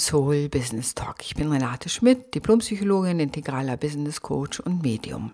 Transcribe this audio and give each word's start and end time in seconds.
Soul 0.00 0.48
Business 0.48 0.94
Talk. 0.94 1.16
Ich 1.20 1.34
bin 1.34 1.52
Renate 1.52 1.88
Schmidt, 1.88 2.34
Diplompsychologin, 2.34 3.20
integraler 3.20 3.76
Business 3.76 4.20
Coach 4.20 4.58
und 4.58 4.82
Medium. 4.82 5.32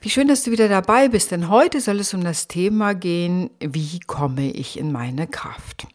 Wie 0.00 0.10
schön, 0.10 0.28
dass 0.28 0.42
du 0.42 0.50
wieder 0.50 0.68
dabei 0.68 1.08
bist, 1.08 1.30
denn 1.30 1.48
heute 1.48 1.80
soll 1.80 2.00
es 2.00 2.12
um 2.12 2.22
das 2.22 2.46
Thema 2.46 2.94
gehen, 2.94 3.50
wie 3.60 4.00
komme 4.00 4.50
ich 4.50 4.78
in 4.78 4.92
meine 4.92 5.26
Kraft? 5.26 5.86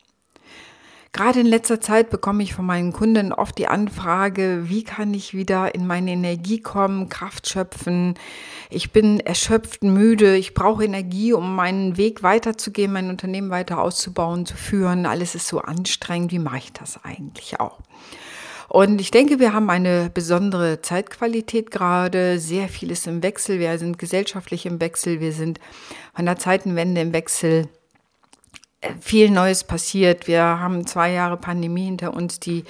Gerade 1.17 1.39
in 1.39 1.47
letzter 1.47 1.81
Zeit 1.81 2.11
bekomme 2.11 2.43
ich 2.43 2.53
von 2.53 2.67
meinen 2.67 2.93
Kunden 2.93 3.33
oft 3.33 3.57
die 3.57 3.67
Anfrage, 3.67 4.69
wie 4.69 4.83
kann 4.83 5.15
ich 5.15 5.33
wieder 5.33 5.73
in 5.73 5.87
meine 5.87 6.11
Energie 6.11 6.61
kommen, 6.61 7.09
Kraft 7.09 7.49
schöpfen. 7.49 8.13
Ich 8.69 8.91
bin 8.91 9.19
erschöpft, 9.19 9.81
müde, 9.81 10.37
ich 10.37 10.53
brauche 10.53 10.85
Energie, 10.85 11.33
um 11.33 11.55
meinen 11.55 11.97
Weg 11.97 12.21
weiterzugehen, 12.21 12.93
mein 12.93 13.09
Unternehmen 13.09 13.49
weiter 13.49 13.81
auszubauen, 13.81 14.45
zu 14.45 14.55
führen. 14.55 15.07
Alles 15.07 15.33
ist 15.33 15.47
so 15.47 15.59
anstrengend, 15.59 16.31
wie 16.31 16.37
mache 16.37 16.59
ich 16.59 16.73
das 16.73 17.03
eigentlich 17.03 17.59
auch? 17.59 17.79
Und 18.69 19.01
ich 19.01 19.09
denke, 19.09 19.39
wir 19.39 19.53
haben 19.53 19.71
eine 19.71 20.11
besondere 20.13 20.83
Zeitqualität 20.83 21.71
gerade. 21.71 22.37
Sehr 22.37 22.67
viel 22.67 22.91
ist 22.91 23.07
im 23.07 23.23
Wechsel. 23.23 23.57
Wir 23.57 23.79
sind 23.79 23.97
gesellschaftlich 23.97 24.67
im 24.67 24.79
Wechsel. 24.79 25.19
Wir 25.19 25.31
sind 25.31 25.59
von 26.13 26.25
der 26.25 26.37
Zeitenwende 26.37 27.01
im 27.01 27.11
Wechsel 27.11 27.69
viel 28.99 29.29
Neues 29.31 29.63
passiert. 29.63 30.27
Wir 30.27 30.41
haben 30.41 30.85
zwei 30.85 31.11
Jahre 31.11 31.37
Pandemie 31.37 31.85
hinter 31.85 32.13
uns, 32.13 32.39
die 32.39 32.63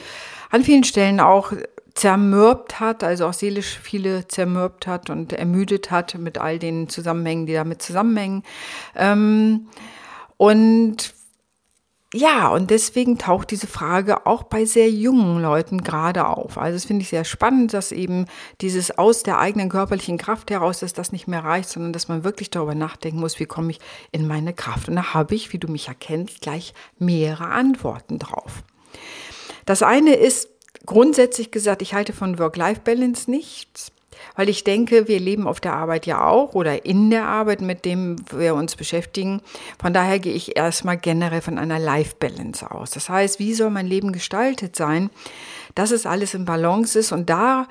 an 0.50 0.64
vielen 0.64 0.84
Stellen 0.84 1.20
auch 1.20 1.52
zermürbt 1.94 2.80
hat, 2.80 3.04
also 3.04 3.26
auch 3.26 3.34
seelisch 3.34 3.80
viele 3.81 4.28
zermürbt 4.28 4.86
hat 4.88 5.09
und 5.09 5.34
ermüdet 5.34 5.90
hat 5.90 6.16
mit 6.16 6.38
all 6.38 6.59
den 6.59 6.90
Zusammenhängen, 6.90 7.48
die 7.48 7.54
damit 7.54 7.81
zusammenhängen. 7.81 8.44
Ähm, 8.96 9.68
und 10.38 11.14
ja, 12.13 12.47
und 12.47 12.72
deswegen 12.72 13.17
taucht 13.17 13.52
diese 13.52 13.67
Frage 13.67 14.25
auch 14.25 14.44
bei 14.44 14.63
sehr 14.63 14.89
jungen 14.89 15.41
Leuten 15.41 15.83
gerade 15.83 16.27
auf. 16.27 16.58
Also 16.58 16.77
das 16.77 16.86
finde 16.86 17.03
ich 17.03 17.09
sehr 17.09 17.25
spannend, 17.25 17.73
dass 17.73 17.91
eben 17.91 18.27
dieses 18.61 18.97
aus 18.97 19.23
der 19.23 19.39
eigenen 19.39 19.67
körperlichen 19.67 20.17
Kraft 20.17 20.50
heraus, 20.50 20.80
dass 20.80 20.94
das 20.94 21.11
nicht 21.11 21.28
mehr 21.28 21.44
reicht, 21.44 21.67
sondern 21.67 21.91
dass 21.91 22.08
man 22.08 22.23
wirklich 22.23 22.50
darüber 22.50 22.75
nachdenken 22.75 23.19
muss, 23.19 23.41
wie 23.41 23.45
komme 23.45 23.72
ich 23.72 23.80
in 24.13 24.25
meine 24.25 24.53
Kraft. 24.53 24.88
Und 24.88 24.95
da 24.95 25.13
habe 25.13 25.35
ich, 25.35 25.52
wie 25.52 25.59
du 25.59 25.67
mich 25.67 25.89
erkennst, 25.89 26.39
gleich 26.39 26.73
mehrere 26.97 27.47
Antworten 27.47 28.19
drauf. 28.19 28.63
Das 29.66 29.83
eine 29.83 30.16
ist 30.16 30.47
grundsätzlich 30.85 31.52
gesagt, 31.52 31.81
ich 31.81 31.94
halte 31.94 32.13
von 32.13 32.39
Work-Life-Balance 32.39 33.30
nichts. 33.30 33.91
Weil 34.36 34.50
ich 34.50 34.64
denke, 34.64 35.08
wir 35.08 35.20
leben 35.20 35.48
auf 35.48 35.60
der 35.60 35.73
Arbeit 35.73 36.06
ja 36.06 36.26
auch 36.26 36.54
oder 36.54 36.86
in 36.86 37.10
der 37.10 37.26
Arbeit, 37.26 37.62
mit 37.62 37.86
dem 37.86 38.18
wir 38.32 38.56
uns 38.56 38.76
beschäftigen. 38.76 39.42
Von 39.82 39.94
daher 39.94 40.20
gehe 40.20 40.34
ich 40.34 40.58
erstmal 40.58 40.98
generell 40.98 41.42
von 41.42 41.58
einer 41.58 41.80
Life-Balance 41.80 42.70
aus. 42.72 42.92
Das 42.92 43.09
heißt, 43.09 43.40
wie 43.40 43.54
soll 43.54 43.70
mein 43.70 43.88
Leben 43.88 44.12
gestaltet 44.12 44.76
sein, 44.76 45.09
dass 45.76 45.92
es 45.92 46.06
alles 46.06 46.34
in 46.34 46.46
Balance 46.46 46.98
ist 46.98 47.12
und 47.12 47.30
da 47.30 47.68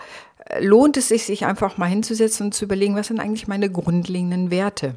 äh, 0.46 0.64
lohnt 0.64 0.96
es 0.96 1.08
sich, 1.08 1.24
sich 1.24 1.46
einfach 1.46 1.76
mal 1.76 1.86
hinzusetzen 1.86 2.46
und 2.46 2.52
zu 2.52 2.64
überlegen, 2.64 2.96
was 2.96 3.08
sind 3.08 3.20
eigentlich 3.20 3.48
meine 3.48 3.70
grundlegenden 3.70 4.50
Werte 4.50 4.94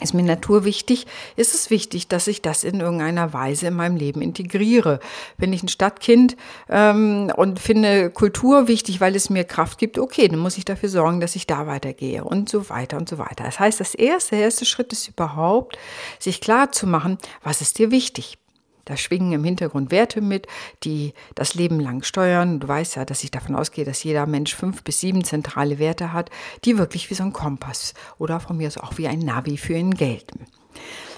ist 0.00 0.12
mir 0.12 0.24
Natur 0.24 0.64
wichtig, 0.64 1.06
ist 1.36 1.54
es 1.54 1.70
wichtig, 1.70 2.08
dass 2.08 2.26
ich 2.26 2.42
das 2.42 2.64
in 2.64 2.80
irgendeiner 2.80 3.32
Weise 3.32 3.68
in 3.68 3.74
meinem 3.74 3.96
Leben 3.96 4.22
integriere. 4.22 4.98
Bin 5.38 5.52
ich 5.52 5.62
ein 5.62 5.68
Stadtkind 5.68 6.36
ähm, 6.68 7.30
und 7.36 7.60
finde 7.60 8.10
Kultur 8.10 8.66
wichtig, 8.66 9.00
weil 9.00 9.14
es 9.14 9.30
mir 9.30 9.44
Kraft 9.44 9.78
gibt, 9.78 9.98
okay, 9.98 10.26
dann 10.26 10.40
muss 10.40 10.58
ich 10.58 10.64
dafür 10.64 10.88
sorgen, 10.88 11.20
dass 11.20 11.36
ich 11.36 11.46
da 11.46 11.68
weitergehe 11.68 12.24
und 12.24 12.48
so 12.48 12.68
weiter 12.70 12.96
und 12.96 13.08
so 13.08 13.18
weiter. 13.18 13.44
Das 13.44 13.60
heißt, 13.60 13.78
das 13.78 13.94
erste, 13.94 14.36
erste 14.36 14.64
Schritt 14.64 14.92
ist 14.92 15.08
überhaupt, 15.08 15.78
sich 16.18 16.40
klar 16.40 16.72
zu 16.72 16.88
machen, 16.88 17.18
was 17.42 17.60
ist 17.60 17.78
dir 17.78 17.92
wichtig. 17.92 18.38
Da 18.84 18.96
schwingen 18.96 19.32
im 19.32 19.44
Hintergrund 19.44 19.90
Werte 19.90 20.20
mit, 20.20 20.46
die 20.82 21.14
das 21.34 21.54
Leben 21.54 21.80
lang 21.80 22.02
steuern. 22.02 22.60
Du 22.60 22.68
weißt 22.68 22.96
ja, 22.96 23.04
dass 23.04 23.24
ich 23.24 23.30
davon 23.30 23.56
ausgehe, 23.56 23.84
dass 23.84 24.04
jeder 24.04 24.26
Mensch 24.26 24.54
fünf 24.54 24.84
bis 24.84 25.00
sieben 25.00 25.24
zentrale 25.24 25.78
Werte 25.78 26.12
hat, 26.12 26.30
die 26.64 26.78
wirklich 26.78 27.10
wie 27.10 27.14
so 27.14 27.24
ein 27.24 27.32
Kompass 27.32 27.94
oder 28.18 28.40
von 28.40 28.56
mir 28.56 28.66
aus 28.66 28.78
auch 28.78 28.98
wie 28.98 29.08
ein 29.08 29.20
Navi 29.20 29.56
für 29.56 29.74
ihn 29.74 29.94
gelten. 29.94 30.46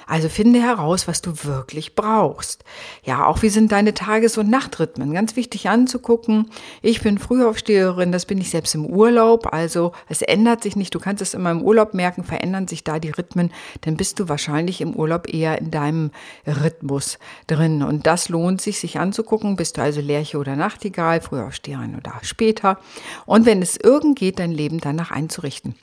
Also 0.07 0.29
finde 0.29 0.63
heraus, 0.63 1.09
was 1.09 1.21
du 1.21 1.33
wirklich 1.43 1.97
brauchst. 1.97 2.65
Ja, 3.05 3.27
auch 3.27 3.43
wie 3.43 3.49
sind 3.49 3.73
deine 3.73 3.93
Tages- 3.93 4.39
und 4.39 4.49
Nachtrhythmen? 4.49 5.13
Ganz 5.13 5.35
wichtig 5.35 5.69
anzugucken. 5.69 6.49
Ich 6.81 7.03
bin 7.03 7.19
Frühaufsteherin, 7.19 8.13
das 8.13 8.25
bin 8.25 8.39
ich 8.39 8.51
selbst 8.51 8.77
im 8.77 8.87
Urlaub. 8.87 9.53
Also 9.53 9.91
es 10.09 10.23
ändert 10.23 10.63
sich 10.63 10.77
nicht. 10.77 10.95
Du 10.95 11.01
kannst 11.01 11.23
es 11.23 11.35
immer 11.35 11.51
im 11.51 11.61
Urlaub 11.61 11.93
merken, 11.93 12.23
verändern 12.23 12.69
sich 12.69 12.85
da 12.85 13.01
die 13.01 13.11
Rhythmen. 13.11 13.53
Dann 13.81 13.97
bist 13.97 14.21
du 14.21 14.29
wahrscheinlich 14.29 14.81
im 14.81 14.95
Urlaub 14.95 15.33
eher 15.33 15.59
in 15.59 15.73
deinem 15.73 16.13
Rhythmus 16.47 17.19
drin. 17.49 17.83
Und 17.83 18.07
das 18.07 18.29
lohnt 18.29 18.61
sich, 18.61 18.79
sich 18.79 19.01
anzugucken. 19.01 19.57
Bist 19.57 19.77
du 19.77 19.83
also 19.83 20.01
Lerche 20.01 20.39
oder 20.39 20.55
Nachtigall, 20.55 21.21
Frühaufsteherin 21.21 21.97
oder 21.97 22.13
später? 22.23 22.79
Und 23.27 23.45
wenn 23.45 23.61
es 23.61 23.77
irgend 23.77 24.17
geht, 24.17 24.39
dein 24.39 24.53
Leben 24.53 24.79
danach 24.79 25.11
einzurichten. 25.11 25.75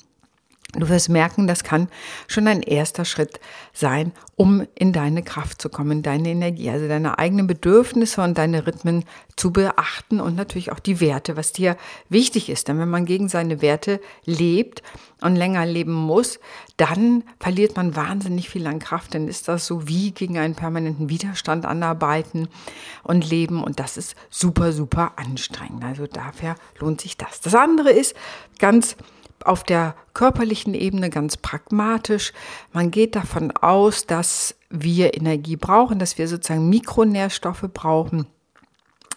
Du 0.75 0.89
wirst 0.89 1.09
merken, 1.09 1.45
das 1.45 1.63
kann 1.63 1.87
schon 2.27 2.47
ein 2.47 2.63
erster 2.63 3.05
Schritt 3.05 3.39
sein, 3.73 4.11
um 4.35 4.65
in 4.73 4.91
deine 4.91 5.21
Kraft 5.21 5.61
zu 5.61 5.69
kommen, 5.69 6.01
deine 6.01 6.29
Energie, 6.29 6.71
also 6.71 6.87
deine 6.87 7.19
eigenen 7.19 7.45
Bedürfnisse 7.45 8.23
und 8.23 8.39
deine 8.39 8.65
Rhythmen 8.65 9.05
zu 9.35 9.51
beachten 9.51 10.19
und 10.19 10.35
natürlich 10.35 10.71
auch 10.71 10.79
die 10.79 10.99
Werte, 10.99 11.37
was 11.37 11.51
dir 11.51 11.77
wichtig 12.09 12.49
ist. 12.49 12.67
Denn 12.67 12.79
wenn 12.79 12.89
man 12.89 13.05
gegen 13.05 13.29
seine 13.29 13.61
Werte 13.61 14.01
lebt 14.25 14.81
und 15.21 15.35
länger 15.35 15.63
leben 15.67 15.93
muss, 15.93 16.39
dann 16.77 17.23
verliert 17.39 17.75
man 17.75 17.95
wahnsinnig 17.95 18.49
viel 18.49 18.65
an 18.65 18.79
Kraft. 18.79 19.13
Dann 19.13 19.27
ist 19.27 19.47
das 19.47 19.67
so 19.67 19.87
wie 19.87 20.09
gegen 20.11 20.39
einen 20.39 20.55
permanenten 20.55 21.07
Widerstand 21.07 21.67
anarbeiten 21.67 22.47
und 23.03 23.29
leben. 23.29 23.63
Und 23.63 23.79
das 23.79 23.97
ist 23.97 24.15
super, 24.31 24.71
super 24.71 25.13
anstrengend. 25.17 25.83
Also 25.83 26.07
dafür 26.07 26.55
lohnt 26.79 26.99
sich 26.99 27.15
das. 27.15 27.41
Das 27.41 27.53
andere 27.53 27.91
ist 27.91 28.15
ganz 28.57 28.95
auf 29.45 29.63
der 29.63 29.95
körperlichen 30.13 30.73
Ebene 30.73 31.09
ganz 31.09 31.37
pragmatisch. 31.37 32.33
Man 32.71 32.91
geht 32.91 33.15
davon 33.15 33.51
aus, 33.51 34.05
dass 34.05 34.55
wir 34.69 35.15
Energie 35.15 35.55
brauchen, 35.55 35.99
dass 35.99 36.17
wir 36.17 36.27
sozusagen 36.27 36.69
Mikronährstoffe 36.69 37.65
brauchen. 37.73 38.27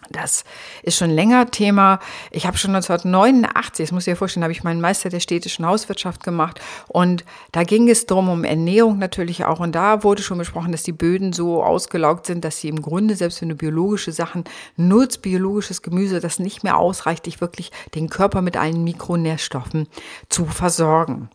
Das 0.09 0.43
ist 0.83 0.97
schon 0.97 1.09
länger 1.09 1.51
Thema. 1.51 1.99
Ich 2.31 2.45
habe 2.45 2.57
schon 2.57 2.75
1989, 2.75 3.85
das 3.85 3.91
muss 3.91 4.07
ich 4.07 4.13
dir 4.13 4.17
vorstellen, 4.17 4.43
habe 4.43 4.53
ich 4.53 4.63
meinen 4.63 4.81
Meister 4.81 5.09
der 5.09 5.19
städtischen 5.19 5.65
Hauswirtschaft 5.65 6.23
gemacht 6.23 6.61
und 6.87 7.25
da 7.51 7.63
ging 7.63 7.89
es 7.89 8.05
darum, 8.05 8.29
um 8.29 8.43
Ernährung 8.43 8.97
natürlich 8.99 9.45
auch 9.45 9.59
und 9.59 9.75
da 9.75 10.03
wurde 10.03 10.21
schon 10.21 10.37
besprochen, 10.37 10.71
dass 10.71 10.83
die 10.83 10.91
Böden 10.91 11.33
so 11.33 11.63
ausgelaugt 11.63 12.25
sind, 12.25 12.45
dass 12.45 12.59
sie 12.59 12.69
im 12.69 12.81
Grunde, 12.81 13.15
selbst 13.15 13.41
wenn 13.41 13.49
du 13.49 13.55
biologische 13.55 14.11
Sachen 14.11 14.45
nutzt, 14.75 15.21
biologisches 15.21 15.81
Gemüse, 15.81 16.19
das 16.19 16.39
nicht 16.39 16.63
mehr 16.63 16.77
ausreicht, 16.77 17.25
dich 17.25 17.41
wirklich 17.41 17.71
den 17.95 18.09
Körper 18.09 18.41
mit 18.41 18.57
allen 18.57 18.83
Mikronährstoffen 18.83 19.87
zu 20.29 20.45
versorgen. 20.45 21.29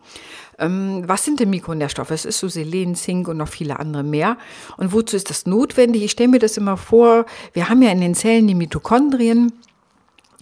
Ähm, 0.59 1.03
was 1.07 1.25
sind 1.25 1.41
denn 1.41 1.51
Mikronährstoffe? 1.51 2.11
Es 2.11 2.25
ist 2.25 2.39
so 2.39 2.49
Selen, 2.49 2.95
Zink 2.95 3.29
und 3.29 3.37
noch 3.37 3.49
viele 3.49 3.79
andere 3.79 4.03
mehr. 4.03 4.37
Und 4.77 4.93
wozu 4.93 5.17
ist 5.17 5.31
das 5.31 5.47
notwendig? 5.47 6.03
Ich 6.03 6.11
stelle 6.13 6.29
mir 6.29 6.39
das 6.39 6.57
immer 6.57 6.77
vor, 6.77 7.27
wir 7.53 7.69
haben 7.69 7.83
ja 7.83 7.91
in 7.91 8.01
den 8.01 8.15
Zellen 8.15 8.47
die 8.47 8.55
Mitochondrien. 8.55 9.53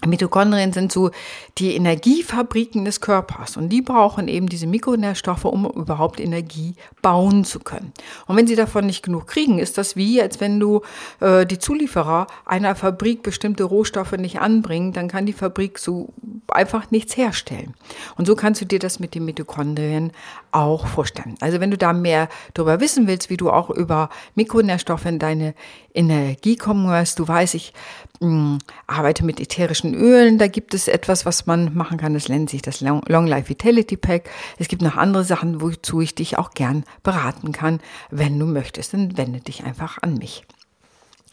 Mitochondrien 0.07 0.73
sind 0.73 0.93
so 0.93 1.11
die 1.59 1.75
Energiefabriken 1.75 2.85
des 2.85 3.01
Körpers 3.01 3.57
und 3.57 3.69
die 3.69 3.83
brauchen 3.83 4.29
eben 4.29 4.49
diese 4.49 4.67
Mikronährstoffe, 4.67 5.45
um 5.45 5.67
überhaupt 5.67 6.21
Energie 6.21 6.75
bauen 7.03 7.45
zu 7.45 7.61
können. 7.61 7.93
Und 8.27 8.37
wenn 8.37 8.47
sie 8.47 8.57
davon 8.57 8.87
nicht 8.87 9.03
genug 9.03 9.27
kriegen, 9.27 9.59
ist 9.59 9.77
das 9.77 9.97
wie, 9.97 10.21
als 10.23 10.41
wenn 10.41 10.59
du 10.59 10.81
äh, 11.21 11.45
die 11.45 11.59
Zulieferer 11.59 12.27
einer 12.47 12.75
Fabrik 12.75 13.23
bestimmte 13.23 13.65
Rohstoffe 13.65 14.13
nicht 14.13 14.41
anbringen, 14.41 14.93
dann 14.93 15.09
kann 15.09 15.27
die 15.27 15.33
Fabrik 15.35 15.79
so 15.79 16.15
einfach 16.49 16.91
nichts 16.91 17.17
herstellen. 17.17 17.75
Und 18.17 18.27
so 18.27 18.35
kannst 18.35 18.61
du 18.61 18.65
dir 18.65 18.79
das 18.79 19.01
mit 19.01 19.15
den 19.15 19.25
Mitochondrien 19.27 20.13
auch 20.53 20.87
vorstellen. 20.87 21.37
Also 21.41 21.61
wenn 21.61 21.71
du 21.71 21.79
da 21.79 21.93
mehr 21.93 22.29
darüber 22.55 22.81
wissen 22.81 23.07
willst, 23.07 23.31
wie 23.31 23.37
du 23.37 23.51
auch 23.51 23.71
über 23.71 24.11
Mikronährstoffe 24.35 25.07
in 25.07 25.19
deine 25.19 25.55
Energie 25.95 26.57
kommen 26.57 26.89
wirst, 26.89 27.19
du 27.19 27.27
weißt, 27.27 27.55
ich 27.55 27.73
mh, 28.21 28.29
hm, 28.29 28.59
arbeite 28.87 29.25
mit 29.25 29.41
ätherischen 29.41 29.95
Ölen. 29.95 30.39
Da 30.39 30.47
gibt 30.47 30.75
es 30.75 30.89
etwas, 30.89 31.27
was 31.27 31.47
man 31.47 31.75
machen 31.75 31.99
kann. 31.99 32.15
Das 32.15 32.29
nennt 32.29 32.51
sich 32.51 32.63
das 32.63 32.81
Long 32.81 33.27
Life 33.27 33.49
Vitality 33.49 33.97
Pack. 33.97 34.31
Es 34.59 34.69
gibt 34.69 34.83
noch 34.83 34.97
andere 34.97 35.25
Sachen, 35.25 35.61
wozu 35.61 36.01
ich 36.01 36.15
dich 36.15 36.39
auch 36.39 36.51
gern 36.53 36.85
beraten 37.03 37.53
kann. 37.53 37.81
Wenn 38.11 38.39
du 38.39 38.47
möchtest, 38.47 38.95
dann 38.95 39.17
wende 39.17 39.41
dich 39.41 39.65
einfach 39.65 39.99
an 40.03 40.15
mich. 40.15 40.45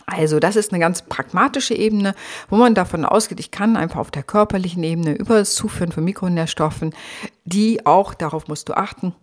Also 0.10 0.40
das 0.40 0.56
ist 0.56 0.72
eine 0.72 0.80
ganz 0.80 1.02
pragmatische 1.02 1.76
Ebene, 1.76 2.16
wo 2.50 2.56
man 2.56 2.74
davon 2.74 3.04
ausgeht, 3.04 3.42
ich 3.42 3.52
kann 3.52 3.76
einfach 3.76 4.00
auf 4.00 4.10
der 4.10 4.24
körperlichen 4.24 4.82
Ebene 4.84 5.12
über 5.12 5.36
das 5.36 5.54
Zuführen 5.54 5.92
von 5.92 6.06
Mikronährstoffen, 6.06 6.96
die 7.44 7.86
auch, 7.86 8.14
darauf 8.14 8.48
musst 8.48 8.70
du 8.70 8.74
achten, 8.74 9.14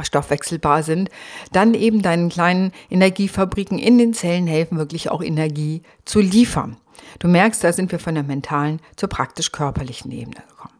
stoffwechselbar 0.00 0.82
sind, 0.82 1.10
dann 1.52 1.74
eben 1.74 2.00
deinen 2.00 2.30
kleinen 2.30 2.72
Energiefabriken 2.90 3.78
in 3.78 3.98
den 3.98 4.14
Zellen 4.14 4.46
helfen, 4.46 4.78
wirklich 4.78 5.10
auch 5.10 5.22
Energie 5.22 5.82
zu 6.06 6.20
liefern. 6.20 6.78
Du 7.18 7.28
merkst, 7.28 7.62
da 7.62 7.72
sind 7.72 7.92
wir 7.92 7.98
von 7.98 8.14
der 8.14 8.24
mentalen 8.24 8.80
zur 8.96 9.10
praktisch 9.10 9.52
körperlichen 9.52 10.10
Ebene 10.10 10.42
gekommen. 10.48 10.74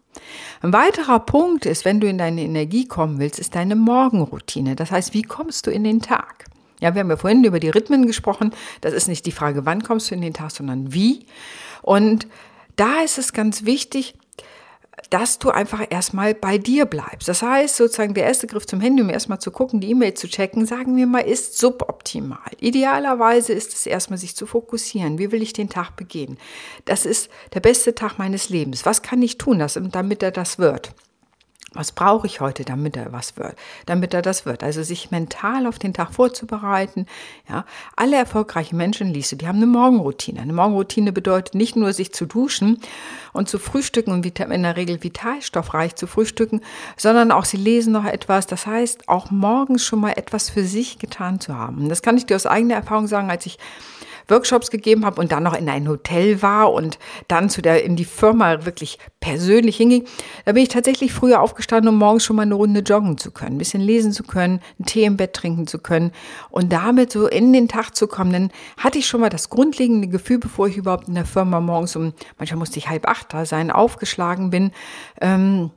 Ein 0.63 0.73
weiterer 0.73 1.21
Punkt 1.21 1.67
ist, 1.67 1.85
wenn 1.85 2.01
du 2.01 2.09
in 2.09 2.17
deine 2.17 2.41
Energie 2.41 2.89
kommen 2.89 3.19
willst, 3.19 3.39
ist 3.39 3.55
deine 3.55 3.77
Morgenroutine. 3.77 4.77
Das 4.77 4.91
heißt, 4.91 5.13
wie 5.13 5.23
kommst 5.23 5.67
du 5.67 5.71
in 5.71 5.85
den 5.85 6.01
Tag? 6.01 6.47
Ja, 6.81 6.95
wir 6.95 7.01
haben 7.01 7.11
ja 7.11 7.17
vorhin 7.17 7.45
über 7.45 7.61
die 7.61 7.71
Rhythmen 7.71 8.07
gesprochen. 8.07 8.53
Das 8.81 8.93
ist 8.93 9.09
nicht 9.09 9.27
die 9.27 9.33
Frage, 9.33 9.65
wann 9.67 9.83
kommst 9.83 10.11
du 10.11 10.15
in 10.15 10.21
den 10.21 10.35
Tag, 10.35 10.51
sondern 10.51 10.93
wie. 10.93 11.27
Und 11.83 12.27
da 12.77 13.03
ist 13.03 13.19
es 13.19 13.33
ganz 13.33 13.65
wichtig, 13.65 14.15
dass 15.11 15.39
du 15.39 15.51
einfach 15.51 15.85
erstmal 15.91 16.35
bei 16.35 16.59
dir 16.59 16.85
bleibst. 16.87 17.29
Das 17.29 17.43
heißt, 17.43 17.77
sozusagen 17.77 18.15
der 18.15 18.25
erste 18.25 18.47
Griff 18.47 18.67
zum 18.67 18.81
Handy, 18.81 19.03
um 19.03 19.11
erstmal 19.11 19.39
zu 19.39 19.51
gucken, 19.51 19.81
die 19.81 19.91
E-Mail 19.91 20.15
zu 20.15 20.27
checken, 20.27 20.67
sagen 20.67 20.97
wir 20.97 21.07
mal, 21.07 21.21
ist 21.21 21.59
suboptimal. 21.59 22.51
Idealerweise 22.61 23.53
ist 23.53 23.73
es 23.75 23.87
erstmal, 23.87 24.19
sich 24.19 24.35
zu 24.35 24.47
fokussieren. 24.47 25.19
Wie 25.19 25.33
will 25.33 25.43
ich 25.43 25.53
den 25.53 25.69
Tag 25.69 25.97
begehen? 25.97 26.39
Das 26.87 27.07
ist 27.07 27.31
der 27.55 27.61
beste 27.61 27.95
Tag 27.95 28.19
meines 28.19 28.49
Lebens. 28.49 28.87
Was 28.87 29.03
kann 29.03 29.23
ich 29.23 29.39
tun, 29.39 29.65
damit 29.93 30.23
er 30.23 30.31
das 30.31 30.59
wird? 30.59 30.93
Was 31.77 31.93
brauche 31.93 32.27
ich 32.27 32.41
heute, 32.41 32.65
damit 32.65 32.97
er 32.97 33.13
was 33.13 33.37
wird, 33.37 33.55
damit 33.87 34.15
er 34.15 34.23
das 34.23 34.47
wird? 34.47 34.63
Also 34.63 34.83
sich 34.83 35.11
mental 35.11 35.67
auf 35.67 35.79
den 35.79 35.95
Tag 35.95 36.13
vorzubereiten. 36.13 37.07
Ja, 37.49 37.65
alle 37.95 38.17
erfolgreichen 38.17 38.77
Menschen 38.77 39.13
liest 39.13 39.41
die 39.41 39.47
haben 39.47 39.57
eine 39.57 39.67
Morgenroutine. 39.67 40.41
Eine 40.41 40.53
Morgenroutine 40.53 41.13
bedeutet 41.13 41.55
nicht 41.55 41.77
nur 41.77 41.93
sich 41.93 42.13
zu 42.13 42.27
duschen 42.27 42.81
und 43.33 43.49
zu 43.49 43.59
frühstücken 43.59 44.13
und 44.13 44.25
in 44.27 44.63
der 44.63 44.77
Regel 44.77 45.03
vitalstoffreich 45.03 45.97
zu 45.97 46.07
frühstücken, 46.07 46.61
sondern 46.97 47.33
auch 47.33 47.45
sie 47.45 47.57
lesen 47.57 47.93
noch 47.93 48.05
etwas. 48.05 48.47
Das 48.47 48.67
heißt, 48.67 49.09
auch 49.09 49.31
morgens 49.31 49.85
schon 49.85 50.01
mal 50.01 50.13
etwas 50.13 50.51
für 50.51 50.65
sich 50.65 50.99
getan 50.99 51.41
zu 51.41 51.55
haben. 51.55 51.89
Das 51.89 52.03
kann 52.03 52.17
ich 52.17 52.27
dir 52.27 52.37
aus 52.37 52.47
eigener 52.47 52.75
Erfahrung 52.75 53.07
sagen, 53.07 53.31
als 53.31 53.47
ich 53.47 53.59
Workshops 54.29 54.71
gegeben 54.71 55.05
habe 55.05 55.21
und 55.21 55.33
dann 55.33 55.43
noch 55.43 55.55
in 55.55 55.69
ein 55.69 55.89
Hotel 55.89 56.43
war 56.43 56.73
und 56.73 56.99
dann 57.29 57.49
zu 57.49 57.63
der, 57.63 57.85
in 57.85 57.97
die 57.97 58.05
Firma 58.05 58.65
wirklich 58.65 58.99
persönlich 59.21 59.77
hinging, 59.77 60.05
da 60.45 60.53
bin 60.53 60.63
ich 60.63 60.69
tatsächlich 60.69 61.13
früher 61.13 61.41
aufgestanden, 61.41 61.89
um 61.89 61.99
morgens 61.99 62.25
schon 62.25 62.37
mal 62.37 62.43
eine 62.43 62.55
Runde 62.55 62.81
joggen 62.81 63.19
zu 63.19 63.31
können, 63.31 63.57
ein 63.57 63.59
bisschen 63.59 63.81
lesen 63.81 64.13
zu 64.13 64.23
können, 64.23 64.61
einen 64.79 64.87
Tee 64.87 65.05
im 65.05 65.17
Bett 65.17 65.33
trinken 65.33 65.67
zu 65.67 65.79
können 65.79 66.13
und 66.51 66.73
damit 66.73 67.13
so 67.13 67.27
in 67.27 67.53
den 67.53 67.69
Tag 67.69 67.95
zu 67.97 68.07
kommen. 68.07 68.33
Dann 68.33 68.51
hatte 68.77 68.99
ich 68.99 69.07
schon 69.07 69.21
mal 69.21 69.31
das 69.31 69.51
grundlegende 69.51 70.09
Gefühl, 70.09 70.39
bevor 70.39 70.69
ich 70.69 70.77
überhaupt 70.77 71.09
in 71.09 71.15
der 71.15 71.25
Firma 71.25 71.61
morgens 71.61 71.97
um, 71.97 72.13
manchmal 72.39 72.59
musste 72.59 72.79
ich 72.79 72.89
halb 72.89 73.09
acht 73.09 73.33
da 73.33 73.45
sein, 73.45 73.71
aufgeschlagen 73.71 74.51
bin, 74.51 74.73
ähm, 75.21 75.71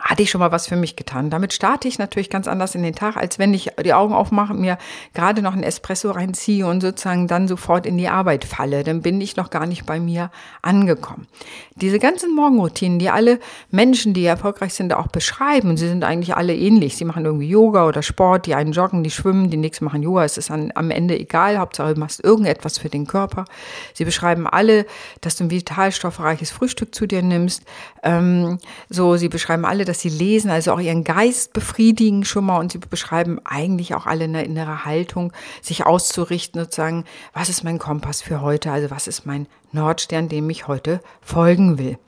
hatte 0.00 0.22
ich 0.22 0.30
schon 0.30 0.40
mal 0.40 0.50
was 0.50 0.66
für 0.66 0.76
mich 0.76 0.96
getan. 0.96 1.30
Damit 1.30 1.52
starte 1.52 1.86
ich 1.86 1.98
natürlich 1.98 2.28
ganz 2.28 2.48
anders 2.48 2.74
in 2.74 2.82
den 2.82 2.94
Tag, 2.94 3.16
als 3.16 3.38
wenn 3.38 3.54
ich 3.54 3.70
die 3.84 3.94
Augen 3.94 4.12
aufmache, 4.12 4.52
mir 4.52 4.76
gerade 5.14 5.40
noch 5.40 5.54
ein 5.54 5.62
Espresso 5.62 6.10
reinziehe 6.10 6.66
und 6.66 6.80
sozusagen 6.80 7.28
dann 7.28 7.46
sofort 7.46 7.86
in 7.86 7.96
die 7.96 8.08
Arbeit 8.08 8.44
falle. 8.44 8.82
Dann 8.82 9.02
bin 9.02 9.20
ich 9.20 9.36
noch 9.36 9.50
gar 9.50 9.66
nicht 9.66 9.86
bei 9.86 10.00
mir 10.00 10.30
angekommen. 10.62 11.28
Diese 11.76 11.98
ganzen 11.98 12.34
Morgenroutinen, 12.34 12.98
die 12.98 13.10
alle 13.10 13.38
Menschen, 13.70 14.14
die 14.14 14.24
erfolgreich 14.24 14.74
sind, 14.74 14.92
auch 14.92 15.08
beschreiben, 15.08 15.76
sie 15.76 15.88
sind 15.88 16.02
eigentlich 16.02 16.34
alle 16.34 16.56
ähnlich. 16.56 16.96
Sie 16.96 17.04
machen 17.04 17.24
irgendwie 17.24 17.48
Yoga 17.48 17.86
oder 17.86 18.02
Sport, 18.02 18.46
die 18.46 18.54
einen 18.54 18.72
joggen, 18.72 19.04
die 19.04 19.10
schwimmen, 19.10 19.50
die 19.50 19.56
nächsten 19.56 19.84
machen 19.84 20.02
Yoga. 20.02 20.24
Es 20.24 20.38
ist 20.38 20.50
an, 20.50 20.72
am 20.74 20.90
Ende 20.90 21.18
egal. 21.18 21.58
Hauptsache, 21.58 21.94
du 21.94 22.00
machst 22.00 22.22
irgendetwas 22.22 22.78
für 22.78 22.88
den 22.88 23.06
Körper. 23.06 23.44
Sie 23.92 24.04
beschreiben 24.04 24.46
alle, 24.46 24.86
dass 25.20 25.36
du 25.36 25.44
ein 25.44 25.50
vitalstoffreiches 25.50 26.50
Frühstück 26.50 26.94
zu 26.94 27.06
dir 27.06 27.22
nimmst. 27.22 27.62
Ähm, 28.02 28.58
so, 28.88 29.16
sie 29.16 29.28
beschreiben 29.28 29.64
alle, 29.64 29.83
dass 29.84 30.00
sie 30.00 30.08
lesen, 30.08 30.50
also 30.50 30.72
auch 30.72 30.80
ihren 30.80 31.04
Geist 31.04 31.52
befriedigen 31.52 32.24
schon 32.24 32.46
mal 32.46 32.58
und 32.58 32.72
sie 32.72 32.78
beschreiben 32.78 33.40
eigentlich 33.44 33.94
auch 33.94 34.06
alle 34.06 34.24
eine 34.24 34.44
innere 34.44 34.84
Haltung, 34.84 35.32
sich 35.62 35.86
auszurichten 35.86 36.60
und 36.60 36.72
sagen, 36.72 37.04
was 37.32 37.48
ist 37.48 37.64
mein 37.64 37.78
Kompass 37.78 38.22
für 38.22 38.40
heute, 38.40 38.70
also 38.70 38.90
was 38.90 39.06
ist 39.06 39.26
mein 39.26 39.46
Nordstern, 39.72 40.28
dem 40.28 40.48
ich 40.50 40.68
heute 40.68 41.00
folgen 41.20 41.78
will. 41.78 41.98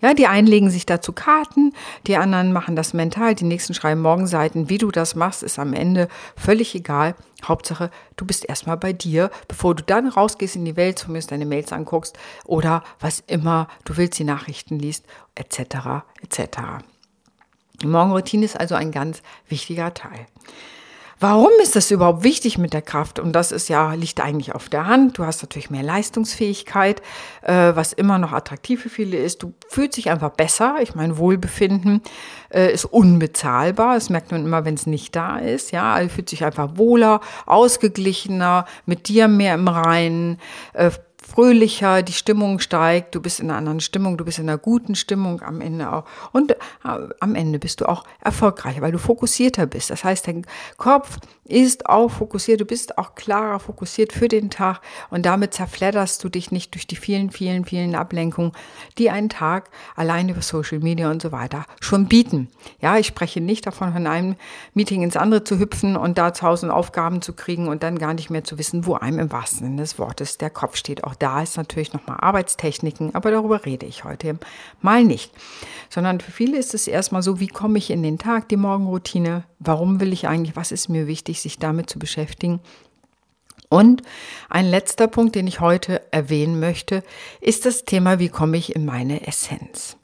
Ja, 0.00 0.14
die 0.14 0.26
einen 0.26 0.46
legen 0.46 0.70
sich 0.70 0.86
dazu 0.86 1.12
Karten, 1.12 1.72
die 2.06 2.16
anderen 2.16 2.52
machen 2.52 2.76
das 2.76 2.94
mental, 2.94 3.34
die 3.34 3.44
nächsten 3.44 3.74
schreiben 3.74 4.00
Morgenseiten. 4.00 4.68
Wie 4.68 4.78
du 4.78 4.90
das 4.90 5.14
machst, 5.14 5.42
ist 5.42 5.58
am 5.58 5.74
Ende 5.74 6.08
völlig 6.36 6.74
egal. 6.74 7.14
Hauptsache, 7.44 7.90
du 8.16 8.26
bist 8.26 8.48
erstmal 8.48 8.76
bei 8.76 8.92
dir, 8.92 9.30
bevor 9.48 9.74
du 9.74 9.82
dann 9.82 10.08
rausgehst 10.08 10.56
in 10.56 10.64
die 10.64 10.76
Welt, 10.76 10.98
zumindest 10.98 11.30
deine 11.30 11.46
Mails 11.46 11.72
anguckst 11.72 12.18
oder 12.44 12.82
was 12.98 13.22
immer 13.26 13.68
du 13.84 13.96
willst, 13.96 14.18
die 14.18 14.24
Nachrichten 14.24 14.78
liest, 14.78 15.04
etc. 15.34 16.04
etc. 16.22 16.58
Morgenroutine 17.84 18.44
ist 18.44 18.58
also 18.58 18.74
ein 18.74 18.92
ganz 18.92 19.22
wichtiger 19.48 19.94
Teil. 19.94 20.26
Warum 21.22 21.50
ist 21.62 21.76
das 21.76 21.90
überhaupt 21.90 22.24
wichtig 22.24 22.56
mit 22.56 22.72
der 22.72 22.80
Kraft? 22.80 23.18
Und 23.18 23.32
das 23.34 23.52
ist 23.52 23.68
ja, 23.68 23.92
liegt 23.92 24.20
eigentlich 24.22 24.54
auf 24.54 24.70
der 24.70 24.86
Hand. 24.86 25.18
Du 25.18 25.26
hast 25.26 25.42
natürlich 25.42 25.68
mehr 25.68 25.82
Leistungsfähigkeit, 25.82 27.02
äh, 27.42 27.72
was 27.74 27.92
immer 27.92 28.16
noch 28.16 28.32
attraktiv 28.32 28.80
für 28.80 28.88
viele 28.88 29.18
ist. 29.18 29.42
Du 29.42 29.52
fühlst 29.68 29.98
dich 29.98 30.08
einfach 30.08 30.30
besser. 30.30 30.76
Ich 30.80 30.94
meine, 30.94 31.18
Wohlbefinden 31.18 32.00
äh, 32.48 32.72
ist 32.72 32.86
unbezahlbar. 32.86 33.96
Das 33.96 34.08
merkt 34.08 34.32
man 34.32 34.46
immer, 34.46 34.64
wenn 34.64 34.76
es 34.76 34.86
nicht 34.86 35.14
da 35.14 35.36
ist. 35.36 35.72
Ja, 35.72 35.92
also 35.92 36.08
fühlt 36.08 36.30
sich 36.30 36.42
einfach 36.42 36.78
wohler, 36.78 37.20
ausgeglichener, 37.44 38.64
mit 38.86 39.08
dir 39.08 39.28
mehr 39.28 39.56
im 39.56 39.68
Reinen, 39.68 40.38
äh, 40.72 40.90
fröhlicher, 41.30 42.02
die 42.02 42.12
Stimmung 42.12 42.58
steigt, 42.58 43.14
du 43.14 43.20
bist 43.20 43.40
in 43.40 43.50
einer 43.50 43.58
anderen 43.58 43.80
Stimmung, 43.80 44.16
du 44.18 44.24
bist 44.24 44.38
in 44.38 44.48
einer 44.48 44.58
guten 44.58 44.94
Stimmung 44.94 45.42
am 45.42 45.60
Ende 45.60 45.92
auch. 45.92 46.04
Und 46.32 46.52
äh, 46.52 46.56
am 47.20 47.34
Ende 47.34 47.58
bist 47.58 47.80
du 47.80 47.88
auch 47.88 48.04
erfolgreicher, 48.20 48.80
weil 48.80 48.92
du 48.92 48.98
fokussierter 48.98 49.66
bist. 49.66 49.90
Das 49.90 50.02
heißt, 50.02 50.26
dein 50.26 50.46
Kopf 50.76 51.18
ist 51.50 51.86
auch 51.86 52.08
fokussiert, 52.08 52.60
du 52.60 52.64
bist 52.64 52.96
auch 52.96 53.14
klarer 53.14 53.58
fokussiert 53.58 54.12
für 54.12 54.28
den 54.28 54.50
Tag 54.50 54.80
und 55.10 55.26
damit 55.26 55.52
zerfledderst 55.52 56.22
du 56.22 56.28
dich 56.28 56.52
nicht 56.52 56.74
durch 56.74 56.86
die 56.86 56.96
vielen, 56.96 57.30
vielen, 57.30 57.64
vielen 57.64 57.94
Ablenkungen, 57.94 58.52
die 58.98 59.10
einen 59.10 59.28
Tag 59.28 59.70
allein 59.96 60.28
über 60.28 60.42
Social 60.42 60.78
Media 60.78 61.10
und 61.10 61.20
so 61.20 61.32
weiter 61.32 61.66
schon 61.80 62.06
bieten. 62.06 62.48
Ja, 62.80 62.98
ich 62.98 63.08
spreche 63.08 63.40
nicht 63.40 63.66
davon, 63.66 63.92
von 63.92 64.06
einem 64.06 64.36
Meeting 64.74 65.02
ins 65.02 65.16
andere 65.16 65.42
zu 65.42 65.58
hüpfen 65.58 65.96
und 65.96 66.18
da 66.18 66.30
tausend 66.30 66.70
Aufgaben 66.70 67.20
zu 67.20 67.32
kriegen 67.32 67.68
und 67.68 67.82
dann 67.82 67.98
gar 67.98 68.14
nicht 68.14 68.30
mehr 68.30 68.44
zu 68.44 68.56
wissen, 68.58 68.86
wo 68.86 68.94
einem 68.94 69.18
im 69.18 69.32
wahrsten 69.32 69.66
Sinne 69.66 69.82
des 69.82 69.98
Wortes 69.98 70.38
der 70.38 70.50
Kopf 70.50 70.76
steht. 70.76 71.02
Auch 71.04 71.14
da 71.20 71.42
ist 71.42 71.56
natürlich 71.56 71.92
nochmal 71.92 72.18
Arbeitstechniken, 72.20 73.14
aber 73.14 73.30
darüber 73.30 73.64
rede 73.64 73.86
ich 73.86 74.04
heute 74.04 74.38
mal 74.80 75.04
nicht. 75.04 75.32
Sondern 75.88 76.20
für 76.20 76.32
viele 76.32 76.58
ist 76.58 76.74
es 76.74 76.88
erstmal 76.88 77.22
so, 77.22 77.38
wie 77.38 77.46
komme 77.46 77.78
ich 77.78 77.90
in 77.90 78.02
den 78.02 78.18
Tag, 78.18 78.48
die 78.48 78.56
Morgenroutine, 78.56 79.44
warum 79.58 80.00
will 80.00 80.12
ich 80.12 80.26
eigentlich, 80.26 80.56
was 80.56 80.72
ist 80.72 80.88
mir 80.88 81.06
wichtig, 81.06 81.40
sich 81.40 81.58
damit 81.58 81.88
zu 81.88 81.98
beschäftigen. 81.98 82.60
Und 83.68 84.02
ein 84.48 84.66
letzter 84.66 85.06
Punkt, 85.06 85.36
den 85.36 85.46
ich 85.46 85.60
heute 85.60 86.02
erwähnen 86.10 86.58
möchte, 86.58 87.04
ist 87.40 87.66
das 87.66 87.84
Thema, 87.84 88.18
wie 88.18 88.28
komme 88.28 88.56
ich 88.56 88.74
in 88.74 88.84
meine 88.84 89.26
Essenz? 89.28 89.96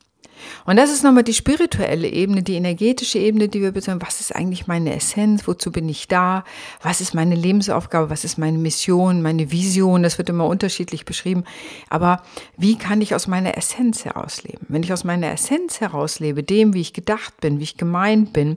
Und 0.64 0.76
das 0.76 0.90
ist 0.90 1.02
nochmal 1.02 1.22
die 1.22 1.34
spirituelle 1.34 2.08
Ebene, 2.08 2.42
die 2.42 2.54
energetische 2.54 3.18
Ebene, 3.18 3.48
die 3.48 3.62
wir 3.62 3.72
besagen, 3.72 4.02
was 4.02 4.20
ist 4.20 4.34
eigentlich 4.34 4.66
meine 4.66 4.94
Essenz, 4.94 5.46
wozu 5.46 5.72
bin 5.72 5.88
ich 5.88 6.08
da, 6.08 6.44
was 6.82 7.00
ist 7.00 7.14
meine 7.14 7.34
Lebensaufgabe, 7.34 8.10
was 8.10 8.24
ist 8.24 8.38
meine 8.38 8.58
Mission, 8.58 9.22
meine 9.22 9.50
Vision, 9.50 10.02
das 10.02 10.18
wird 10.18 10.28
immer 10.28 10.46
unterschiedlich 10.46 11.04
beschrieben. 11.04 11.44
Aber 11.88 12.22
wie 12.56 12.76
kann 12.76 13.00
ich 13.00 13.14
aus 13.14 13.26
meiner 13.26 13.56
Essenz 13.56 14.04
herausleben? 14.04 14.66
Wenn 14.68 14.82
ich 14.82 14.92
aus 14.92 15.04
meiner 15.04 15.32
Essenz 15.32 15.80
herauslebe, 15.80 16.42
dem, 16.42 16.74
wie 16.74 16.80
ich 16.80 16.92
gedacht 16.92 17.40
bin, 17.40 17.58
wie 17.58 17.64
ich 17.64 17.76
gemeint 17.76 18.32
bin, 18.32 18.56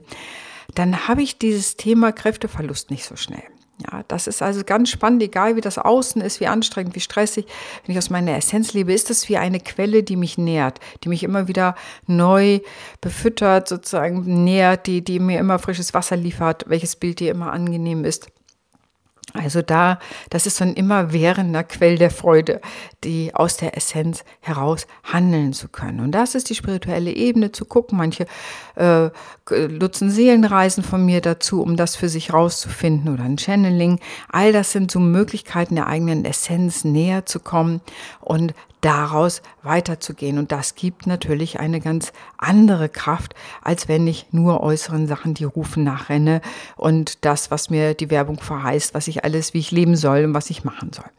dann 0.74 1.08
habe 1.08 1.22
ich 1.22 1.38
dieses 1.38 1.76
Thema 1.76 2.12
Kräfteverlust 2.12 2.90
nicht 2.90 3.04
so 3.04 3.16
schnell. 3.16 3.42
Ja, 3.82 4.02
das 4.08 4.26
ist 4.26 4.42
also 4.42 4.62
ganz 4.64 4.90
spannend, 4.90 5.22
egal 5.22 5.56
wie 5.56 5.60
das 5.60 5.78
Außen 5.78 6.20
ist, 6.20 6.40
wie 6.40 6.46
anstrengend, 6.46 6.94
wie 6.94 7.00
stressig. 7.00 7.46
Wenn 7.84 7.92
ich 7.92 7.98
aus 7.98 8.10
meiner 8.10 8.36
Essenz 8.36 8.74
lebe, 8.74 8.92
ist 8.92 9.10
das 9.10 9.28
wie 9.28 9.36
eine 9.36 9.60
Quelle, 9.60 10.02
die 10.02 10.16
mich 10.16 10.36
nährt, 10.36 10.80
die 11.02 11.08
mich 11.08 11.22
immer 11.22 11.48
wieder 11.48 11.74
neu 12.06 12.60
befüttert, 13.00 13.68
sozusagen 13.68 14.44
nährt, 14.44 14.86
die, 14.86 15.02
die 15.02 15.18
mir 15.18 15.38
immer 15.38 15.58
frisches 15.58 15.94
Wasser 15.94 16.16
liefert, 16.16 16.64
welches 16.68 16.96
Bild 16.96 17.20
dir 17.20 17.30
immer 17.30 17.52
angenehm 17.52 18.04
ist. 18.04 18.28
Also 19.34 19.62
da, 19.62 19.98
das 20.28 20.46
ist 20.46 20.56
so 20.56 20.64
ein 20.64 20.74
immerwährender 20.74 21.62
Quell 21.64 21.98
der 21.98 22.10
Freude, 22.10 22.60
die 23.04 23.34
aus 23.34 23.56
der 23.56 23.76
Essenz 23.76 24.24
heraus 24.40 24.86
handeln 25.04 25.52
zu 25.52 25.68
können. 25.68 26.00
Und 26.00 26.12
das 26.12 26.34
ist 26.34 26.50
die 26.50 26.54
spirituelle 26.54 27.12
Ebene 27.12 27.52
zu 27.52 27.64
gucken. 27.64 27.98
Manche 27.98 28.26
äh, 28.76 29.10
nutzen 29.68 30.10
Seelenreisen 30.10 30.82
von 30.82 31.04
mir 31.04 31.20
dazu, 31.20 31.62
um 31.62 31.76
das 31.76 31.96
für 31.96 32.08
sich 32.08 32.32
rauszufinden 32.32 33.12
oder 33.12 33.24
ein 33.24 33.38
Channeling. 33.38 34.00
All 34.28 34.52
das 34.52 34.72
sind 34.72 34.90
so 34.90 35.00
Möglichkeiten 35.00 35.76
der 35.76 35.86
eigenen 35.86 36.24
Essenz 36.24 36.84
näher 36.84 37.26
zu 37.26 37.40
kommen 37.40 37.80
und 38.20 38.54
daraus 38.80 39.42
weiterzugehen. 39.62 40.38
Und 40.38 40.52
das 40.52 40.74
gibt 40.74 41.06
natürlich 41.06 41.60
eine 41.60 41.80
ganz 41.80 42.12
andere 42.38 42.88
Kraft, 42.88 43.34
als 43.62 43.88
wenn 43.88 44.06
ich 44.06 44.26
nur 44.32 44.62
äußeren 44.62 45.06
Sachen 45.06 45.34
die 45.34 45.44
Rufen 45.44 45.84
nachrenne 45.84 46.40
und 46.76 47.24
das, 47.24 47.50
was 47.50 47.70
mir 47.70 47.94
die 47.94 48.10
Werbung 48.10 48.40
verheißt, 48.40 48.94
was 48.94 49.08
ich 49.08 49.19
alles, 49.24 49.54
wie 49.54 49.58
ich 49.58 49.70
leben 49.70 49.96
soll 49.96 50.24
und 50.24 50.34
was 50.34 50.50
ich 50.50 50.64
machen 50.64 50.92
soll. 50.92 51.10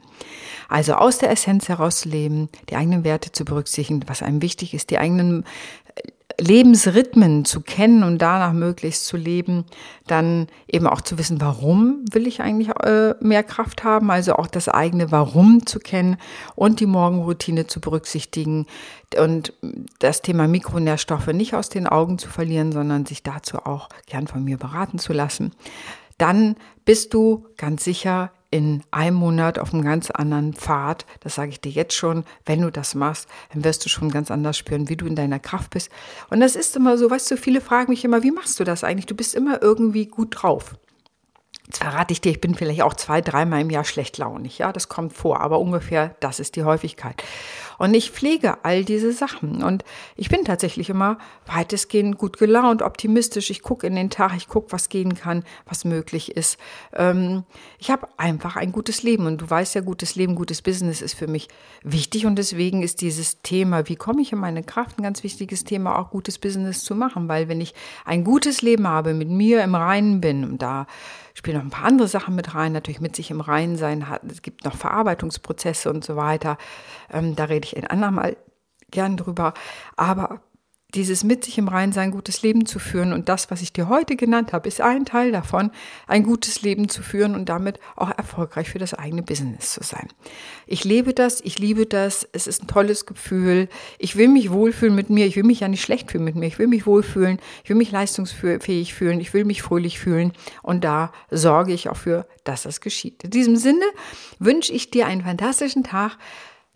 Also 0.70 0.94
aus 0.94 1.18
der 1.18 1.32
Essenz 1.32 1.68
heraus 1.68 2.06
leben, 2.06 2.48
die 2.70 2.78
eigenen 2.78 3.04
Werte 3.04 3.34
zu 3.34 3.44
berücksichtigen, 3.44 4.02
was 4.08 4.22
einem 4.24 4.42
wichtig 4.42 4.74
ist, 4.74 4.90
die 4.90 5.00
eigenen 5.00 5.44
Lebensrhythmen 6.40 7.46
zu 7.46 7.62
kennen 7.62 8.04
und 8.04 8.20
danach 8.20 8.54
möglichst 8.54 9.06
zu 9.06 9.18
leben, 9.18 9.66
dann 10.08 10.48
eben 10.68 10.88
auch 10.88 11.02
zu 11.02 11.18
wissen, 11.18 11.42
warum 11.42 12.06
will 12.12 12.26
ich 12.26 12.42
eigentlich 12.42 12.70
äh, 12.84 13.16
mehr 13.20 13.44
Kraft 13.44 13.84
haben, 13.84 14.10
also 14.12 14.36
auch 14.36 14.48
das 14.48 14.70
eigene 14.70 15.12
Warum 15.12 15.66
zu 15.66 15.80
kennen 15.80 16.18
und 16.56 16.80
die 16.80 16.86
Morgenroutine 16.86 17.68
zu 17.68 17.82
berücksichtigen 17.82 18.66
und 19.20 19.54
das 20.00 20.22
Thema 20.22 20.48
Mikronährstoffe 20.48 21.28
nicht 21.28 21.54
aus 21.54 21.70
den 21.70 21.88
Augen 21.88 22.18
zu 22.18 22.30
verlieren, 22.30 22.72
sondern 22.72 23.06
sich 23.06 23.24
dazu 23.24 23.58
auch 23.60 23.90
gern 24.08 24.28
von 24.28 24.44
mir 24.44 24.58
beraten 24.58 25.00
zu 25.00 25.14
lassen 25.14 25.52
dann 26.22 26.56
bist 26.86 27.14
du 27.14 27.48
ganz 27.58 27.84
sicher 27.84 28.32
in 28.52 28.84
einem 28.92 29.16
Monat 29.16 29.58
auf 29.58 29.74
einem 29.74 29.84
ganz 29.84 30.12
anderen 30.12 30.54
Pfad. 30.54 31.06
Das 31.22 31.36
sage 31.36 31.52
ich 31.52 31.62
dir 31.62 31.72
jetzt 31.72 31.94
schon. 31.94 32.26
Wenn 32.46 32.62
du 32.62 32.70
das 32.70 32.96
machst, 32.96 33.28
dann 33.54 33.64
wirst 33.64 33.84
du 33.86 33.90
schon 33.90 34.12
ganz 34.12 34.30
anders 34.30 34.58
spüren, 34.58 34.90
wie 34.90 34.98
du 34.98 35.06
in 35.06 35.16
deiner 35.16 35.40
Kraft 35.40 35.72
bist. 35.72 35.90
Und 36.30 36.42
das 36.42 36.56
ist 36.56 36.76
immer 36.76 36.98
so, 36.98 37.10
weißt 37.10 37.32
du, 37.32 37.38
viele 37.38 37.62
fragen 37.62 37.92
mich 37.92 38.04
immer, 38.04 38.24
wie 38.24 38.32
machst 38.32 38.60
du 38.60 38.66
das 38.66 38.84
eigentlich? 38.84 39.06
Du 39.06 39.16
bist 39.16 39.34
immer 39.34 39.62
irgendwie 39.62 40.06
gut 40.06 40.42
drauf. 40.42 40.76
Jetzt 41.72 41.84
verrate 41.84 42.12
ich 42.12 42.20
dir, 42.20 42.34
ich 42.34 42.42
bin 42.42 42.54
vielleicht 42.54 42.82
auch 42.82 42.96
zwei, 42.96 43.22
dreimal 43.22 43.62
im 43.62 43.70
Jahr 43.70 43.86
schlecht 43.86 44.18
launig. 44.18 44.58
Ja, 44.58 44.74
das 44.74 44.90
kommt 44.90 45.14
vor, 45.14 45.40
aber 45.40 45.62
ungefähr 45.62 46.18
das 46.20 46.42
ist 46.42 46.58
die 46.58 46.66
Häufigkeit. 46.66 47.24
Und 47.78 47.94
ich 47.94 48.12
pflege 48.12 48.64
all 48.64 48.84
diese 48.84 49.14
Sachen. 49.14 49.64
Und 49.64 49.86
ich 50.18 50.28
bin 50.28 50.44
tatsächlich 50.44 50.90
immer 50.90 51.18
weitestgehend 51.48 52.18
gut 52.18 52.38
gelaunt, 52.38 52.82
optimistisch. 52.82 53.50
Ich 53.50 53.62
gucke 53.62 53.88
in 53.88 53.96
den 53.96 54.10
Tag, 54.10 54.34
ich 54.36 54.50
gucke, 54.50 54.74
was 54.74 54.90
gehen 54.90 55.16
kann, 55.16 55.46
was 55.66 55.86
möglich 55.86 56.36
ist. 56.36 56.60
Ähm, 56.94 57.46
ich 57.80 57.90
habe 57.90 58.08
einfach 58.18 58.58
ein 58.58 58.74
gutes 58.74 59.02
Leben. 59.02 59.26
Und 59.26 59.40
du 59.40 59.50
weißt 59.50 59.74
ja, 59.74 59.82
gutes 59.82 60.16
Leben, 60.16 60.36
gutes 60.36 60.62
Business 60.62 61.02
ist 61.02 61.14
für 61.14 61.28
mich 61.28 61.48
wichtig. 61.84 62.26
Und 62.26 62.36
deswegen 62.36 62.84
ist 62.84 63.00
dieses 63.00 63.42
Thema, 63.44 63.88
wie 63.88 63.96
komme 63.96 64.22
ich 64.22 64.34
in 64.34 64.40
meine 64.40 64.62
Kraft, 64.62 65.00
ein 65.00 65.04
ganz 65.04 65.24
wichtiges 65.24 65.64
Thema, 65.64 65.98
auch 65.98 66.10
gutes 66.10 66.38
Business 66.38 66.84
zu 66.84 66.96
machen. 66.96 67.30
Weil 67.30 67.48
wenn 67.48 67.62
ich 67.62 67.74
ein 68.04 68.26
gutes 68.26 68.62
Leben 68.62 68.88
habe, 68.90 69.14
mit 69.14 69.30
mir 69.30 69.64
im 69.64 69.74
Reinen 69.74 70.20
bin, 70.20 70.44
und 70.44 70.62
da 70.62 70.86
spielen 71.34 71.58
noch 71.62 71.68
ein 71.68 71.72
paar 71.72 71.86
andere 71.88 72.08
Sachen 72.08 72.36
mit 72.36 72.56
rein, 72.56 72.72
natürlich 72.72 73.02
mit 73.02 73.16
sich 73.16 73.32
im 73.32 73.42
Reinen 73.42 73.78
sein. 73.78 74.06
Es 74.30 74.42
gibt 74.42 74.66
noch 74.66 74.76
Verarbeitungsprozesse 74.76 75.90
und 75.90 76.04
so 76.04 76.16
weiter. 76.16 76.58
Ähm, 77.12 77.36
da 77.36 77.46
rede 77.46 77.66
ich 77.66 77.78
ein 77.78 77.88
andermal 77.88 78.38
gern 78.90 79.18
drüber. 79.18 79.54
Aber 79.96 80.42
dieses 80.94 81.24
mit 81.24 81.46
sich 81.46 81.58
im 81.58 81.68
Reinen 81.68 81.94
sein, 81.94 82.12
gutes 82.12 82.42
Leben 82.42 82.66
zu 82.66 82.80
führen 82.80 83.14
und 83.14 83.30
das, 83.30 83.50
was 83.50 83.62
ich 83.62 83.74
dir 83.74 83.90
heute 83.90 84.16
genannt 84.16 84.54
habe, 84.54 84.68
ist 84.68 84.82
ein 84.82 85.06
Teil 85.06 85.32
davon, 85.32 85.72
ein 86.08 86.24
gutes 86.24 86.62
Leben 86.62 86.90
zu 86.90 87.02
führen 87.02 87.36
und 87.36 87.50
damit 87.50 87.80
auch 87.96 88.10
erfolgreich 88.18 88.70
für 88.70 88.80
das 88.80 88.94
eigene 88.94 89.24
Business 89.24 89.74
zu 89.74 89.84
sein. 89.84 90.08
Ich 90.68 90.84
lebe 90.84 91.14
das, 91.14 91.42
ich 91.42 91.60
liebe 91.60 91.86
das, 91.86 92.28
es 92.34 92.48
ist 92.48 92.64
ein 92.64 92.68
tolles 92.68 93.06
Gefühl. 93.06 93.70
Ich 94.00 94.16
will 94.16 94.28
mich 94.28 94.52
wohlfühlen 94.52 94.96
mit 94.96 95.10
mir, 95.10 95.26
ich 95.26 95.36
will 95.36 95.44
mich 95.44 95.62
ja 95.62 95.68
nicht 95.68 95.82
schlecht 95.82 96.12
fühlen 96.12 96.24
mit 96.24 96.36
mir, 96.36 96.48
ich 96.48 96.60
will 96.60 96.68
mich 96.68 96.86
wohlfühlen, 96.86 97.40
ich 97.64 97.70
will 97.70 97.78
mich 97.78 97.92
leistungsfähig 97.92 98.94
fühlen, 98.94 99.20
ich 99.20 99.34
will 99.34 99.46
mich 99.46 99.62
fröhlich 99.62 100.00
fühlen 100.00 100.34
und 100.62 100.84
da 100.84 101.12
sorge 101.30 101.74
ich 101.74 101.90
auch 101.90 101.98
für, 101.98 102.28
dass 102.44 102.64
das 102.64 102.82
geschieht. 102.82 103.24
In 103.24 103.32
diesem 103.32 103.56
Sinne 103.56 103.86
wünsche 104.40 104.74
ich 104.74 104.92
dir 104.92 105.08
einen 105.08 105.24
fantastischen 105.24 105.84
Tag. 105.84 106.18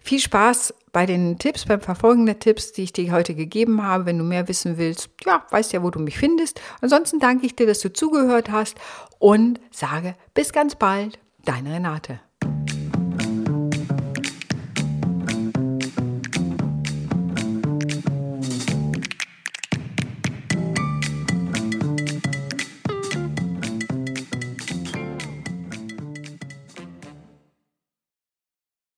Viel 0.05 0.19
Spaß 0.19 0.75
bei 0.91 1.07
den 1.07 1.39
Tipps, 1.39 1.65
beim 1.65 1.81
Verfolgen 1.81 2.27
der 2.27 2.37
Tipps, 2.37 2.71
die 2.71 2.83
ich 2.83 2.93
dir 2.93 3.11
heute 3.11 3.33
gegeben 3.33 3.81
habe. 3.81 4.05
Wenn 4.05 4.19
du 4.19 4.23
mehr 4.23 4.47
wissen 4.47 4.77
willst, 4.77 5.09
ja, 5.25 5.43
weißt 5.49 5.73
ja, 5.73 5.81
wo 5.81 5.89
du 5.89 5.99
mich 5.99 6.15
findest. 6.15 6.61
Ansonsten 6.79 7.17
danke 7.17 7.47
ich 7.47 7.55
dir, 7.55 7.65
dass 7.65 7.79
du 7.79 7.91
zugehört 7.91 8.51
hast 8.51 8.77
und 9.17 9.59
sage 9.71 10.13
bis 10.35 10.53
ganz 10.53 10.75
bald, 10.75 11.17
deine 11.43 11.73
Renate. 11.73 12.19